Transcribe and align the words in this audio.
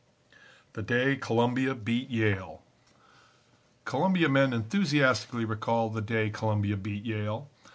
THE 0.73 0.81
DAY 0.81 1.15
COLUMBIA 1.15 1.75
BEAT 1.75 2.09
YALE 2.09 2.63
Columbia 3.85 4.29
men 4.29 4.51
enthusiastically 4.51 5.45
recall 5.45 5.91
the 5.91 6.01
day 6.01 6.31
Columbia 6.31 6.75
beat 6.75 7.05
Yale. 7.05 7.47